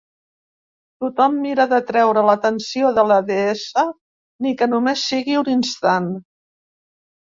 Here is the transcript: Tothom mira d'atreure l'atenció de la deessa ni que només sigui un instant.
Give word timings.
Tothom 1.03 1.35
mira 1.41 1.67
d'atreure 1.73 2.23
l'atenció 2.29 2.91
de 2.97 3.05
la 3.11 3.17
deessa 3.29 3.83
ni 4.47 4.57
que 4.63 4.69
només 4.75 5.05
sigui 5.11 5.41
un 5.43 5.53
instant. 5.61 6.09